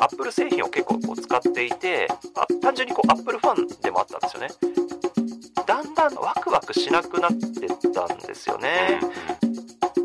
[0.00, 4.48] アップル製品を結構こう使っていてあ単純にこうアップルファンでもあったんですよね。
[5.66, 9.00] だんだんワクワクしなくなってったんですよね。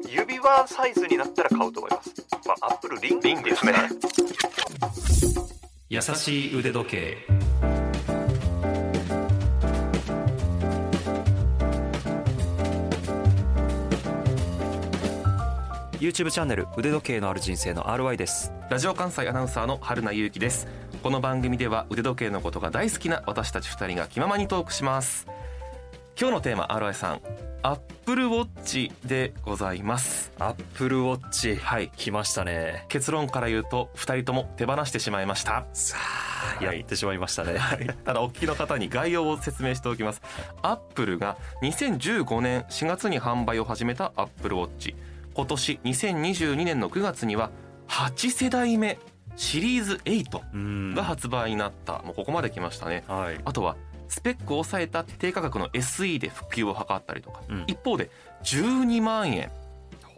[0.09, 2.13] 指輪サイズになったら買うと思います。
[2.45, 3.73] まあアップルリングリングですね。
[5.89, 7.52] 優しい腕時計。
[16.03, 18.51] YouTube チャンネル腕時計のある人生の RY です。
[18.69, 20.67] ラジオ関西アナウンサーの春名優樹です。
[21.01, 25.27] この番組では腕時計のことが大好きな私たち二人が気ままにトークします。
[26.19, 27.21] 今日のテーマ RY さん
[27.61, 30.33] アップルウォッチでございます。
[30.39, 32.83] アップルウォッチはい来ましたね。
[32.89, 35.63] 結論から言うと二人とも手放してしまいました。
[35.71, 35.95] さ
[36.59, 37.57] あやってしまいましたね、
[38.03, 40.21] ただお聞きの方に概要を説明しておきます。
[40.63, 44.97] アップルが2015年4月に販売を始めたアップルウォッチ
[45.33, 47.51] 今年2022年の9月には
[47.87, 48.97] 8世代目
[49.35, 50.95] シリーズ8うん。
[50.95, 51.99] が発売になった。
[52.03, 53.03] もうここまで来ましたね。
[53.07, 53.39] はい。
[53.43, 53.75] あとは
[54.07, 57.63] スペックを抑えた低価格の SE で普及を図ったりとか、うん。
[57.67, 58.09] 一方で
[58.43, 59.51] 12万円。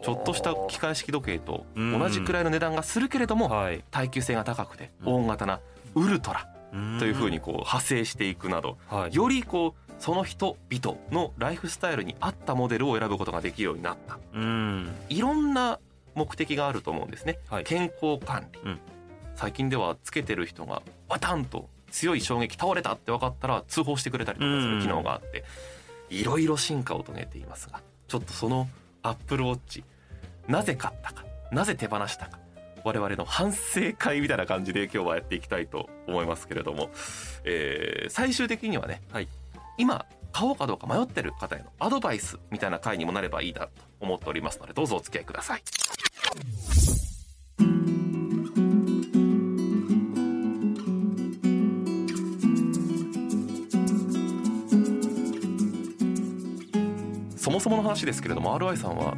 [0.02, 3.82] ちょっとした機械式時計と同じくらいの値段がするけれどもはい。
[3.90, 5.14] 耐久性が高くてうん。
[5.24, 5.60] 大型な
[5.94, 6.46] ウルトラ
[6.98, 14.18] というふうにここう派生していくなどう、はい、よりこうその人々のライフスタイルに合ったモデルを選ぶことができるようになった。
[14.34, 14.94] うん。
[15.08, 15.78] いろんな
[16.14, 17.64] 目的があると思うんですね、はい。
[17.64, 18.80] 健康管理、うん。
[19.36, 25.44] 最近ではつけてる人がバタンと強い衝撃倒れたって分かったら通報してくれたりとかする機能があって
[26.10, 28.68] いろいろ進化を遂げていますがちょっとその
[29.02, 29.84] アップルウォッチ
[30.48, 32.38] なぜ買ったかなぜ手放したか
[32.84, 36.90] 我々の反省会みたいな感じで今日はやっていきたいと思いますけれども、
[37.44, 39.28] えー最終的にはね、はい
[39.78, 45.62] 今買おうかどうか迷ってる方へのアドバイスみたいな回にもなればいいなと思っておりますのでどうぞお付き合いください。
[57.36, 59.16] そもそもの話ですけれども RI さんは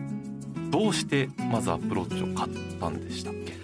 [0.71, 3.55] どうしてまずアップローチを買ったんでしたっけ？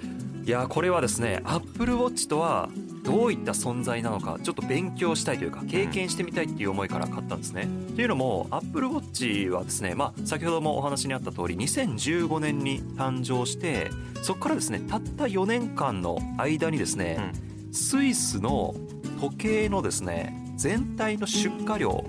[0.43, 2.71] いやこれはですねアップルウォッチとは
[3.05, 7.69] どういった存在なのかちょっと勉強したいというか経験してみたいっていう思いから買ったんですね。
[7.95, 13.91] というのもアップルウォッチはですね、まあ、先ほどもお話にあった通り2015年に誕生して
[14.23, 17.33] そこからですねたった4年間の間にですね、
[17.73, 18.75] スイスの
[19.21, 22.05] 時計のですね全体の出荷量を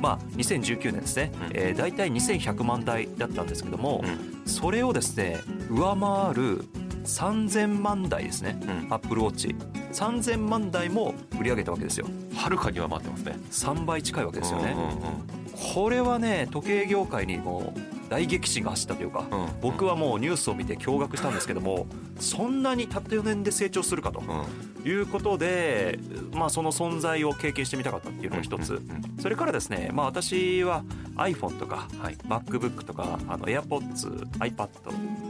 [0.00, 1.50] まあ2019年ですね、うん。
[1.54, 4.42] えー、大体2100万台だったんですけども、うん。
[4.46, 5.40] それをですね
[5.70, 6.64] 上回る
[7.04, 8.92] 3000万台ですねうん。
[8.92, 9.54] アップルウォッチ
[9.94, 12.06] 3000万台も売り上げたわけですよ。
[12.34, 13.38] はるかには待ってますね。
[13.50, 14.74] 3倍近いわけですよね。
[14.76, 15.43] うんうん
[15.74, 17.80] これはね時計業界にもう
[18.10, 19.42] 大激震が走ったというかうん。
[19.42, 21.86] うん僕はもうニュースを見て驚愕したんですけども
[22.20, 24.88] そんなにたった4年で成長するかとうん。
[24.88, 25.98] いうことで、
[26.34, 28.82] まあ、その存在を経験してみたかったっていうのが一つ。
[29.18, 30.84] それからですね、まあ、私は
[31.16, 32.16] iPhone とかはい。
[32.28, 34.68] MacBook とかあの AirPods、iPad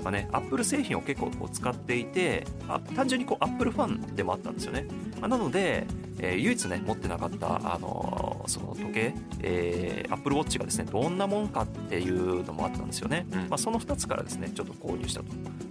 [0.03, 4.87] まあね Apple 製品を結構こう使っていてあ単純にこう Apple ファンでもあったんですよね。
[5.21, 5.87] まあなので、
[6.19, 13.27] えー唯一ね持ってなかったあのーその時計、えー、Apple Watch がですねどんなもんかっていうのもあったんですよね。
[13.31, 13.39] うん。
[13.49, 15.27] まあ、その2つからですねちょっと購入したと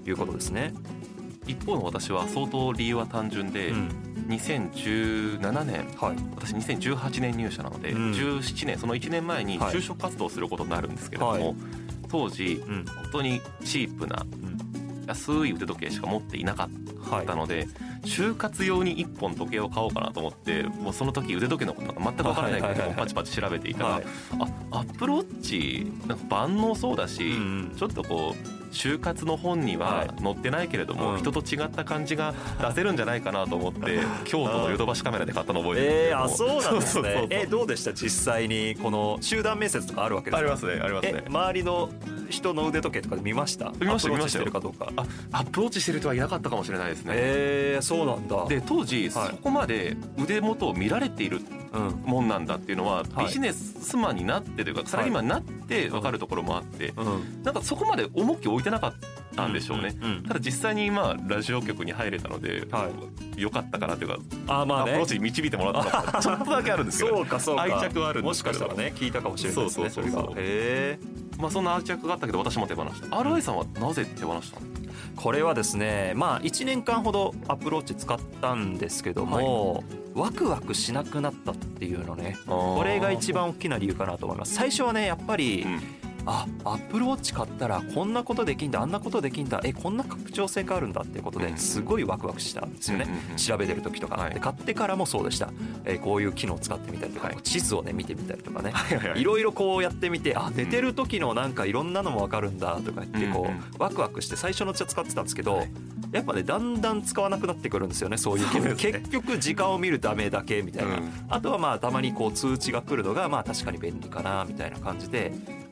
[0.06, 0.74] いうことですね。
[1.47, 3.90] 一方の私は相当理由は単純で、うん。
[4.30, 6.18] 2017年はい。
[6.36, 8.12] 私2018年入社なので、うん。
[8.12, 9.74] 17年その1年前にはい。
[9.74, 11.56] 就職活動をすることになるんですけれども、はい。
[12.09, 12.85] 当時うん。
[12.85, 15.06] 本当にチープなうん。
[15.08, 17.68] 安い腕時計しか持っていなかっはいたので、
[18.03, 24.06] 就活用に1本時計を買おうかなと思ってもうその時腕時計のことなんか全く分からないけどパチパチ調べていたら、はい。
[24.72, 27.74] あアップルウォッチなんか万能そうだし、うん。
[27.78, 31.17] ちょっとこう就活の本にははい載ってないけれども、うん。
[31.19, 36.50] 人と違った感じが出せるんじゃないかなと思って 京都のヨドバシカメラで買ったの覚えてるんですけど。
[36.50, 37.28] もえー、あそうなんですね。
[37.29, 37.94] えどうでした？
[37.94, 40.81] 実際にこの集団面接とかあるわけですかありますね。
[40.84, 41.90] ありますねえ周りの
[42.29, 44.90] 人の腕時計とかで見ました見ましたアプローチし見ましたよてるかどうか。
[45.31, 48.46] あアップローチしてる人はいなかったかもしれないですね、えー、そうなんだ。
[48.47, 49.37] で当時そはい。
[49.41, 53.25] こまで腕元を見られているうんもんなんだっていうのははい。
[53.25, 57.43] ビジネスマンになってというかサラリーマンになって分かるところもあってうん。
[57.43, 58.93] なんかそこまで重きを置いてなかっ
[59.35, 59.96] たんでしょうね。
[60.28, 62.90] ただ実際にまあラジオ局に入れたのでは
[63.35, 64.17] 良かったかなというか
[64.47, 64.91] あまあね。
[64.91, 67.64] アプローチに導いてもらったのか ちょっとだけあるんですけどそうかそうか。
[67.64, 70.99] 愛着はあるんもしかしたらね聞いたかもしれないですねそうそうそうへ
[71.38, 73.08] まあそんな愛着があったけど私も手放した。
[73.08, 74.68] RI さんはなぜ手放したの？
[74.68, 74.84] ー
[75.16, 79.84] これはですねまあ1年間ほどアプローチ使ったんですけども、
[80.14, 82.38] ワクワクしなくなったっていうのね。
[82.46, 84.53] これが一番大きな理由かなと思います。
[84.53, 85.82] 最初はねやっぱり、うん
[86.25, 91.46] あアップルウォッチ買ったらこんなことできんだあんなことできんだえこんな拡張性があるんだっていうことうん。
[91.46, 94.34] ですごいワクワクしたんですよね、調べてる時とか、はい。
[94.34, 95.52] で買ってからもそうでした、
[95.85, 97.37] えーこういう機能を使ってみたりとか、はい。
[97.43, 105.72] 地図をね見てみたりとかね、はいろいろこうやってみてあ寝てる時のなんかいろんなのも分かるんだとか言ってこうワクワクして最初のうちは使ってたんですけど、はい。
[106.11, 111.11] やっぱねだんだん使わなくなってくるんですよねそういう機能結局時間を見るためだけみたいな、うん。
[111.28, 115.31] あとはまあたまにこう通知が来るのがまあ確かに便利かなみたいな感じで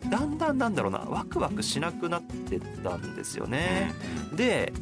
[0.09, 3.93] だんだんなんだろうなワクワクしなくなってったんですよね。
[4.33, 4.73] で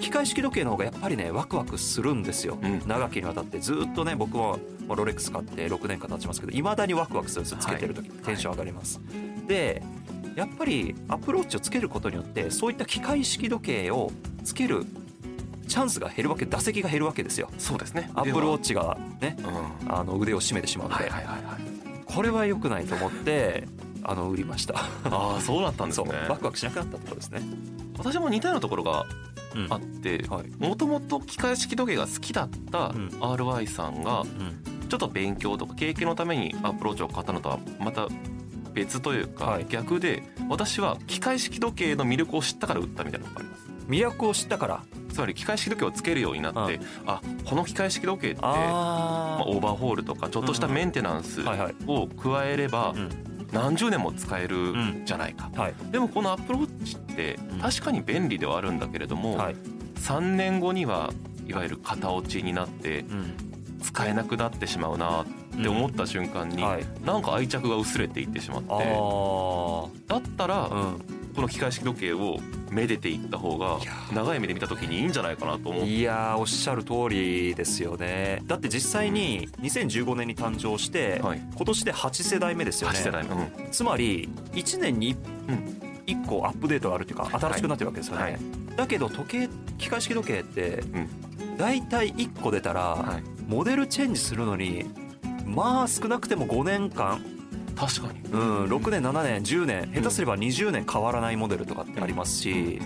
[0.00, 2.82] 機械式時計の方がやっぱりねワクワクするんですよ、うん。
[2.86, 3.58] 長きにわたって。
[3.60, 4.58] ずっとね僕は
[4.88, 9.00] まあロレックス買って6年間経ちますけどいまだにワクワクするんですよつけてる時、テンション上がります、
[9.46, 9.82] で
[10.34, 14.10] やっぱりアプローチをつけることによってそういった機械式時計を
[14.42, 14.84] つける
[15.68, 17.48] チャンスが減るわけ打席が減るわけですよ。
[17.58, 18.10] そうですね。
[18.14, 19.36] アップルウォッチチがね
[19.82, 19.92] うん。
[19.92, 22.04] あの腕を締めてしまうので、はいはいはいはい。
[22.04, 23.66] これは良くないと思って
[24.04, 24.74] あの売りました。
[25.04, 26.10] ああそうだったんですね。
[26.28, 27.40] ワクワクしなくなったところですね、
[27.98, 29.06] 私も似たようなところが
[29.54, 29.66] うん。
[29.72, 30.50] あってはい。
[30.58, 33.08] もともと機械式時計が好きだったうん。
[33.08, 34.88] RY さんがうん。
[34.88, 38.08] ちょっと勉強とか経験のためにアプローチを買ったのとはまた
[38.72, 39.66] 別というかはい。
[39.68, 43.64] 逆で私は機械式時計の魅力を知ったから売ったみたいなのがあります。
[43.88, 44.82] 魅力を知ったから。
[45.12, 51.40] つまり機械式時計をつけるようになってあこの機械式時計ってまああオーバーホールとかちょっとしたメンテナンス
[51.86, 53.08] を加えればうん
[53.54, 54.74] 何十年も使える
[55.04, 55.50] じゃないか。
[55.54, 55.74] はい。
[55.90, 57.58] でもこのアプローチってうん。
[57.60, 59.56] 確かに便利ではあるんだけれどもはい。
[59.96, 61.12] 3年後には
[61.46, 63.32] いわゆる型落ちになってうん。
[63.80, 65.26] 使えなくなってしまうなっ
[65.62, 66.84] て思った瞬間にはい。
[67.04, 68.68] なんか愛着が薄れていってしまって。
[68.72, 70.68] あだったら
[71.34, 72.38] この機械式時計を
[72.70, 73.78] めでていった方が
[74.12, 75.84] 長い目で見た時にいいんじゃないかなと思う。
[75.84, 78.42] いやーおっしゃる通りですよね。
[78.46, 81.42] だって実際に2015年に誕生して、はい。
[81.54, 83.30] 今年で8世代目ですよ8ね世代目。
[83.30, 83.70] うん。
[83.70, 85.16] つまり1年に
[85.48, 85.80] うん。
[86.06, 88.38] 1個アップデートがあるというか新しくなってるわけですよね、はい。
[88.76, 89.48] だけど時計
[89.78, 91.56] 機械式時計ってん。
[91.56, 93.22] 大体1個出たらはい。
[93.48, 94.84] モデルチェンジするのに
[95.46, 97.22] まあ少なくても5年間
[97.76, 98.20] 確かに。
[98.30, 102.80] うん、6年7年10年下手すれば20年変わらないモデルとかってありますし、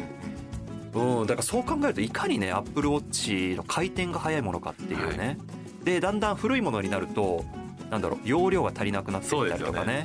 [0.94, 5.38] うん、だからそう考えるといかにねアップルウォッチの回転が速いものかっていうね、
[5.84, 7.44] でだんだん古いものになると
[7.90, 10.04] なんだろう容量が足りなくなってきたりとかね。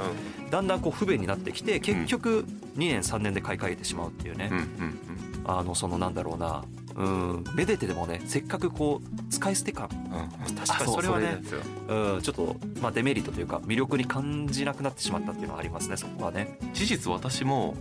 [0.49, 2.45] だんだんこう不便になってきて結局
[2.75, 4.97] 2年3年で買い替えてしまうっていうね、うんうんうん。
[5.45, 6.63] あのそのなんだろうな
[6.95, 7.43] うん。
[7.55, 10.55] めでてでもねせっかくこう使い捨て感、うん。
[10.55, 11.41] 確かにそれはね
[11.87, 16.57] うん、ちょっと、まあ、デメリットというか魅力に感じなくなってしまったっていうのはありますねそこはね。
[16.73, 17.75] 事実私も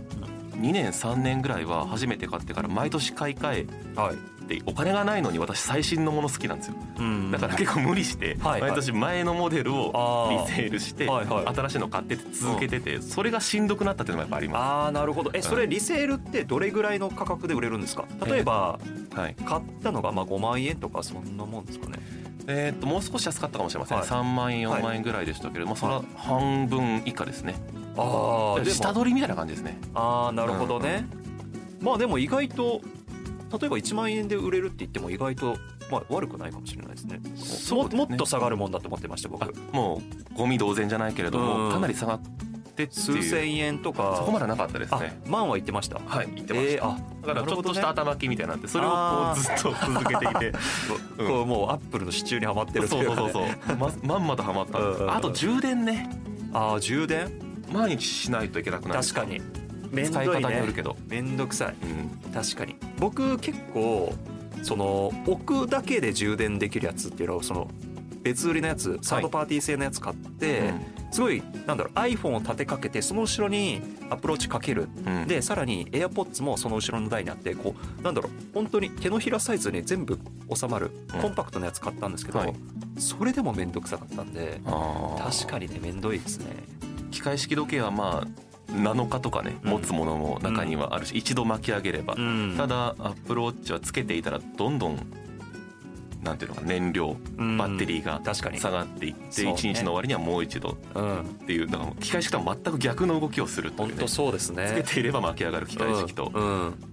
[0.53, 4.15] 2年3年ぐらいは初めて買ってから毎年買い替はい。
[4.15, 6.75] えてお金がないのに私最新のもの好きなんですよ。
[6.99, 7.31] うん。
[7.31, 9.91] だから結構無理して毎年前のモデルを
[10.37, 15.31] あリセールして新しいの買って続けててそれがしんどくなったっていうのもやっぱありまああなるほど。
[15.33, 18.05] えそれリセールってどれぐらいの価格で売れるんですか？
[18.25, 18.79] 例えば
[19.13, 19.35] すはい。
[19.45, 21.99] 買ったのがまあ5万円とかそんなもんですかね？
[22.47, 23.97] えーっともう少し安かったかもしれません。
[23.99, 24.07] はい。
[24.07, 27.55] 3万円4万円ぐらいでしたけれどもそれは半分以下ですね
[27.97, 29.79] ああ下取りみたいな感じですね。
[29.93, 31.05] ああなるほどね、
[31.81, 32.81] まあでも意外と
[33.59, 35.57] 例えば1万円で売れるって言っても意外と
[35.91, 37.21] まあ悪くないかもしれないですね。
[37.35, 37.95] そうね。
[37.95, 39.43] ももっと下がるもんだと思ってました僕。
[39.43, 40.01] あも
[40.33, 41.65] うゴミ同然じゃないけれどうん。
[41.67, 42.21] もかなり下がっ
[42.75, 43.23] て数いう。
[43.23, 44.15] 千円とか。
[44.17, 45.99] そこまでなかったですあね万は言ってました。
[46.03, 46.71] はい言ってました。
[46.73, 50.53] えーあだからちょっとした頭きみたいになってそれをこうずっと続けてきて。
[51.19, 53.77] う んこうもうアップルの支柱にはまってるとそいうそうね、そうそう。
[53.77, 54.99] ままんまとハマったんです。
[54.99, 55.05] うん。
[55.05, 56.09] うんうんあと充電ね。
[56.53, 57.42] ああ充電？
[57.71, 59.01] 毎日しないといけなくなる。
[59.01, 59.41] 確かに。
[59.91, 60.97] めんど使いい方によるねけど。
[61.07, 61.75] めんどくさい。
[61.83, 62.31] うん。
[62.31, 62.75] 確かに。
[62.97, 64.13] 僕結構
[64.63, 67.67] その置くだけで充電できるやつっていうのをその
[68.23, 70.73] 別売りのやつサードパーティー製のやつ買って、
[71.11, 74.87] すごいなんだろう iPhone を立てかけてその後ろにアプローチかける。
[75.05, 75.27] うん。
[75.27, 80.17] でさらに AirPods もその後ろの台にあってこうなんだろう本当に手のひらサイズに全部
[80.55, 81.21] 収まるうん。
[81.21, 82.53] コンパクトなやつ買ったんですけど、はい。
[82.97, 84.61] それでも面倒くさかったんで
[85.17, 86.45] 確かにね面倒いですね
[87.13, 89.69] 機械式時計はまあ7日とかねうん。
[89.71, 92.15] 持つものも中にはあるし一度巻き上げれば。
[92.17, 92.55] うん。
[92.57, 94.99] ただアップルウォッチはつけていたらどんどん
[96.23, 97.57] なんていうのか燃料うん。
[97.57, 98.57] バッテリーが確かに。
[98.57, 101.19] 下がっていって一日の終わりにはもう一度うん。
[101.19, 103.93] っていうだから機械式とは全く逆の動きをするというね。
[103.95, 104.67] 本当そうですね。
[104.69, 106.31] つけていれば巻き上がる機械式と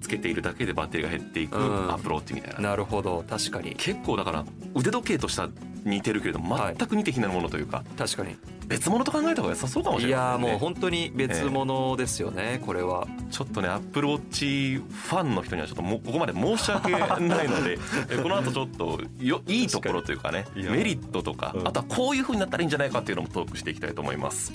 [0.00, 1.92] つけているだけでバッテリーが減っていくうん。
[1.92, 2.60] アプローチみたいな。
[2.70, 3.24] なるほど。
[3.30, 3.74] 確かに。
[3.78, 5.48] 結構だから腕時計としては
[5.84, 8.36] 似てるけれど全く似て非なるものというか、はい、確かに。
[8.66, 13.08] 別物と考えた方が良さそうかもしれない、ね、いやもう本当に別物ですよね、えー、これは。
[13.30, 17.78] ちょっとねアップルウォッチファンの人にはちょっともここまで申し訳ないので
[18.22, 24.52] この後ちょっとよいいところというかねメリットとか、うん、あとはこういうふうになったらいいんじゃないかっていうのもトークしていきたいと思います。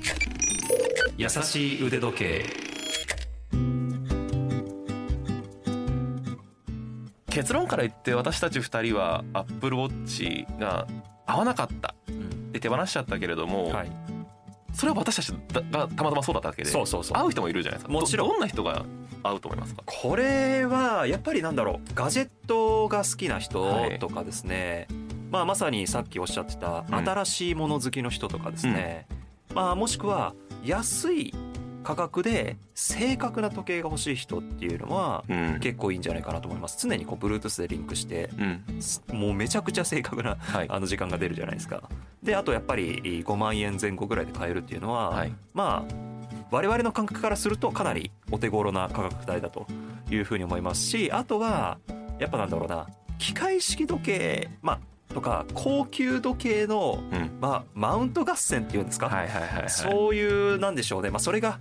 [1.18, 2.66] 優しい腕時計。
[7.36, 10.88] 結論から言って私たち2人はアップルウォッチが
[11.26, 11.96] 合わなかった。
[12.08, 12.52] うん。
[12.52, 13.92] で手放しちゃったけれども、はい。
[14.74, 17.18] それは私たちがたまたまそうだっただけでそうそうそう。
[17.18, 17.94] 合う人もいるじゃないですか。
[17.94, 18.28] もちろん。
[18.28, 18.86] どどんな人が
[19.24, 19.84] 合うと思いますか？
[19.86, 24.88] これはやっぱりなんだろうガジェットが好きな人とかですね、
[25.32, 29.08] まあ、まさにさっきおっしゃってたうん新しいもの好きの人とかですね、
[29.56, 31.34] まあ、もしくは安い
[31.86, 35.60] 価格で正確な時計が欲しい人っていうのはうん。
[35.62, 36.78] 結構いいんじゃないかなと思います。
[36.86, 38.82] 常にこう Bluetooth でリンクしてうん。
[38.82, 40.68] すもうめちゃくちゃ正確なはい。
[40.70, 41.84] あの時間が出るじゃないですか。
[42.24, 45.34] であとやっぱり5万円前後ぐらいで買えるっていうのは、はい。
[45.54, 45.96] まあ
[46.52, 49.68] 我々の感覚からするとかなりお手頃な価格帯だと
[50.10, 51.78] いうふうに思いますしあとは
[52.20, 52.88] やっぱなんだろうな
[53.18, 54.80] 機械式時計まあ
[55.16, 57.38] とか高級時計の、うん。
[57.40, 59.70] まあ、マウント合戦っていうんですか、はいはいはいはい。
[59.70, 61.58] そういうなんでしょうね、まあ、それが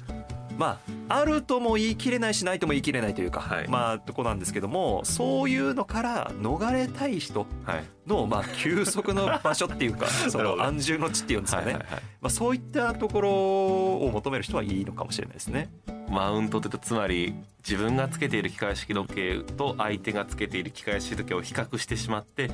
[0.59, 3.69] まああるとも言い切れないしないとも言い切れないというか、はい。
[3.69, 7.85] まあとこなんですけどもそういうのから逃れたい人はい。
[8.09, 12.03] のまあ休息の場所っていうか その安住の地っていうんですかね、はいはいはい。
[12.23, 15.71] まあ、そういったところを求める人はいいのかもしれないですね。
[16.09, 17.35] マウントってつまり
[17.67, 22.51] 自分がつけている機械式時計と相手がつけている機械式時計を比較してしまって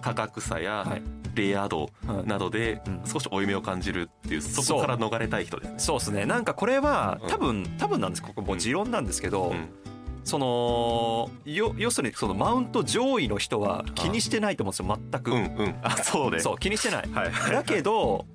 [0.00, 1.02] 価格差やはい。
[1.34, 3.02] レア度はいなどでうん。
[3.04, 5.78] 少し負い目を感じるっていうそこから逃れたい人ですね。
[5.78, 6.26] そうですね。
[6.26, 7.28] なんかこれはうん。
[7.28, 8.22] 多分多分なんです。
[8.22, 9.68] ここもう持論なんですけど、うん。
[10.24, 14.98] そのよ要するにそのマウント上位の人は気にしてないと思うんですよ。
[15.12, 15.74] 全く、うんうん。
[15.82, 16.40] あそうで。
[16.40, 17.08] そう気にしてない。
[17.10, 17.30] はい。
[17.30, 18.26] はいだけど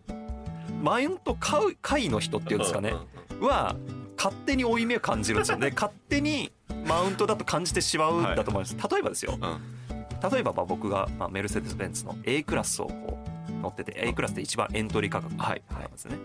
[0.82, 2.90] マウント買う下位の人っていうんですかね。
[2.90, 3.06] うんうん
[3.42, 3.76] は
[4.18, 5.58] 勝手に負い目を感じるんですよ。
[5.58, 6.52] ね勝手に
[6.86, 9.38] マウントだと感じてしまうんだと思います、例えばですよ。
[9.42, 9.60] うん
[10.32, 15.64] 例えばまあ僕がまあメルセデス・ベンツの A クラスをこう乗ってて A クラスで一番エントリー価格はい。
[15.72, 16.18] なんですね、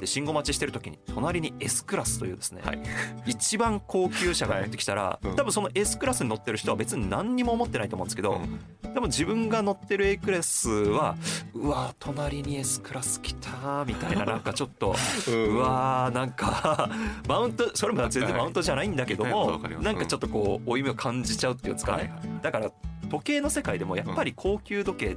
[0.00, 2.82] で信号待ちしてる時に隣に S クラスというですね、はい。
[3.26, 5.28] 一番高級車が乗ってきたら、い。
[5.28, 5.36] うん。
[5.36, 8.40] 多分その S クラスに乗ってる人は別に何にも思ってないと思うんですけど、
[8.84, 8.94] うん。
[8.94, 11.16] でも自分が乗ってる A クラスは
[11.54, 14.96] うわ隣に S クラス来たみたいななんかちょっと
[15.30, 16.90] うわーなんか
[17.28, 19.32] マウントそれも全然マウントじゃないんだけどはい。
[19.32, 19.84] もわかります。
[19.84, 22.20] なんかちょっとこう負い目を感じちゃうっていうんですかね、はいはい。
[22.42, 22.70] だから
[23.10, 25.16] 時計の世界でもやっぱり高級時計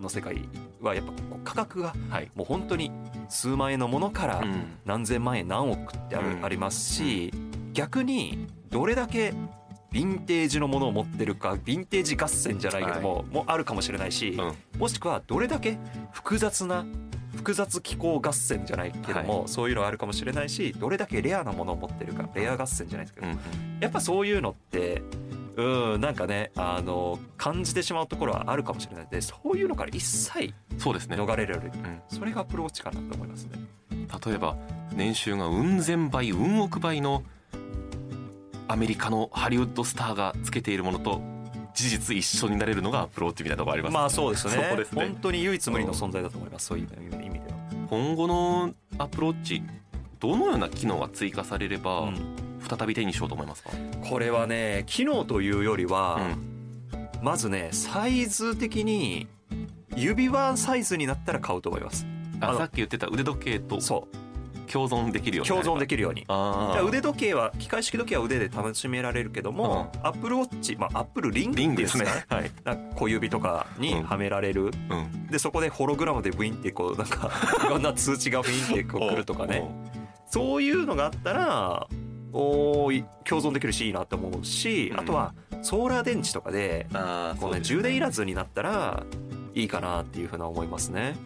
[0.00, 0.48] の世界
[0.80, 1.12] はやっぱ
[1.44, 2.30] 価格がはい。
[2.34, 2.92] もう本当に
[3.28, 4.78] 数万円のものからうん。
[4.84, 6.44] 何千万円何億ってある、うん。
[6.44, 7.32] ありますし
[7.72, 9.32] 逆にどれだけ
[9.92, 14.42] ヴィンテージのものを持ってるかヴィンテージ合戦じゃないけども、もあるかもしれないし、う
[14.76, 14.80] ん。
[14.80, 15.78] もしくはどれだけ
[16.12, 16.84] 複雑な
[17.34, 23.38] 複雑気候合戦じゃないけども、そういうのあるかもしれないしどれだけレアなものを持ってるかレア合戦じゃないですけど、うん。
[23.80, 25.02] やっぱそういうのって
[25.58, 32.00] うんなんかねあの感じてしまうところはあるかもしれないのでそういうのから一切そうですね逃れられる、うん。
[32.08, 33.58] それがアプローチかなと思いますね。
[34.24, 34.56] 例えば
[34.94, 37.24] 年収がうん千倍うん億倍の
[38.68, 41.20] アメリカのハリウッドスターがつけているものと
[41.74, 44.76] 事実一緒になれるのがアプローチみたいなところあります、まあそうですね。
[44.76, 44.84] ね。
[44.94, 46.66] 本当に唯一無二の存在だと思います。
[46.66, 46.88] そういう
[47.20, 47.58] 意味では。
[47.90, 49.62] 今後のアプローチ
[50.20, 53.70] どのような機能が追加されれば、うん再び手にしようと思いますか、
[54.08, 56.58] これはね機能というよりは、うん。
[57.22, 59.26] まずねサイズ的に
[59.96, 62.06] 指輪サイズになったら買うと思います。
[62.40, 64.18] あさっき言ってた腕時計とそう。
[64.68, 66.26] 共存できるようにな共存できるように。
[66.86, 72.04] 腕時計は機械式時計は腕で楽しめられるけども、アップルウォッチまあアップルリングですね。
[72.04, 72.50] か はい、
[72.94, 77.30] 小指とかにはめられる、うん、でそこでホログラムでブインってこうなんか
[77.64, 79.68] いろんな通知がブインってこう来るとかね。
[80.30, 81.88] そういうのがあったら
[82.32, 82.90] お
[83.24, 85.00] 共存できるしいいなと思うし、うん。
[85.00, 89.04] あとはソーラー電池とかであーこう、ね、充電いらずになったら
[89.54, 91.16] いいかなっていうふうな思いますね。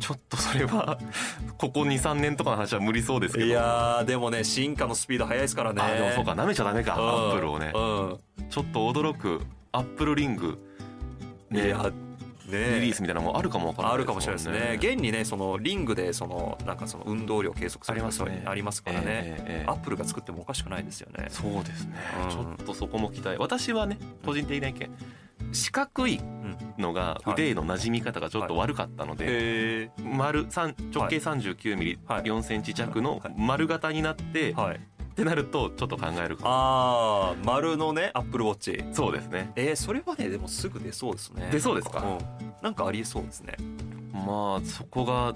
[0.00, 0.98] ちょっとそれは
[1.58, 3.46] ここ23年とかの話は無理そうですけど。
[3.46, 5.82] いやーでもね進化のスピード速いですからね。
[5.82, 7.08] あでもそうか舐めちゃダメか、うん。
[7.08, 7.72] アップルをね。
[7.74, 8.18] うん。
[8.48, 9.40] ちょっと驚く
[9.72, 10.58] アップルリング。
[11.50, 11.66] ね。
[11.66, 12.03] いやね
[12.48, 14.74] リリースみたいなのもあるかもわからないあるかもしれないですね。
[14.76, 18.42] 現にねそのリングでそのなんかその運動量計測するありますね。
[18.46, 19.04] ありますからね。
[19.06, 21.26] ええええアップルが作ってもおかしくないですよね。
[21.30, 22.30] そうですね、うん。
[22.30, 23.38] ちょっとそこも期待。
[23.38, 24.90] 私はね個人的な意見。
[25.52, 26.20] 四角い
[26.78, 27.32] のがはい。
[27.32, 32.22] 腕への馴染み方がちょっと悪かったので、へ丸三直径39ミリ、はい。
[32.22, 33.34] 4センチ弱のはい。
[33.36, 34.54] 丸型になって。
[35.14, 36.50] ってなるとちょっと考えるかも。
[36.50, 38.84] ああ丸のねアップルウォッチ。
[38.92, 39.52] そうですね。
[39.54, 41.48] えー、それはねでもすぐ出そうですね。
[41.52, 42.00] 出そうですか？
[42.00, 42.18] うん。
[42.62, 43.54] なんかありえそうですね。
[44.12, 45.32] まあそこが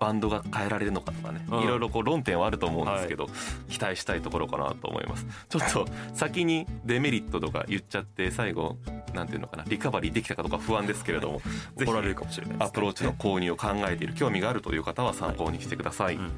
[0.00, 1.60] バンドが変えられるのかとかね、うん。
[1.62, 3.28] いろいろこう論点はあると思うんですけど、
[3.68, 5.24] 期待したいところかなと思います。
[5.48, 8.76] ちょっと 先にデメリットとか言っちゃって最後
[9.14, 11.42] なんていうのかなリカバリーできたかどうか不安ですけれども
[11.80, 12.56] 怒られるかもしれない。
[12.58, 16.32] アプローチの購入を考えている興味があるという方は参考にしてください、うん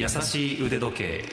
[0.00, 1.24] 優しい腕時計。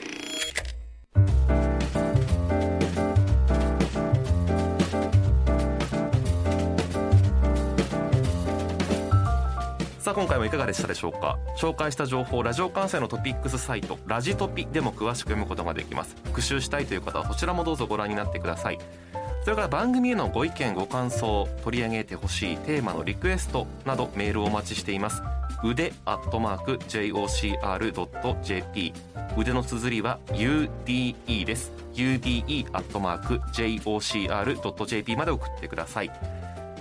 [9.98, 11.38] さあ今回もいかがでしたでしょうか？
[11.56, 16.14] 紹介した情報ラジオ関西のトピックスサイトラジトピでも詳しく読むことができます。
[16.24, 18.78] 復習したいという方はそちらもどうぞご覧になってください。
[19.44, 25.22] それから番組へのご意見ご感想取り上げてほしいテーマのリクエストなどメールをお待ちしています。
[25.64, 28.92] 腕アットマーク JOCR.jp
[29.36, 31.72] 腕の綴りは UDE です。
[31.94, 36.10] UDE アットマーク JOCR.jp まで送ってください。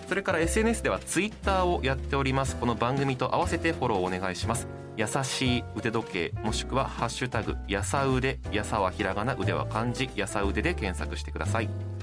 [0.08, 2.56] それから SNS ではツイッターをやっております。
[2.56, 4.68] この番組と合わせてフォローお願いします。
[4.96, 11.97] 優しい腕時計もしくはハッシュタグやさ腕やさはひらがな腕は漢字やさ腕で検索してください。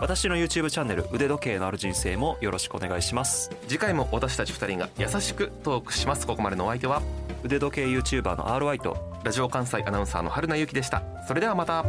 [0.00, 3.50] 私の YouTube チャンネル腕時計のある人生もよろしくお願いします。
[3.66, 6.26] 次回も私たち2人が優しくトークします。
[6.26, 7.02] ここまでのお相手は
[7.42, 11.02] 腕時計 YouTuber の RY とラジオ関西アナウンサーの春名由紀でした。
[11.26, 11.84] それではまた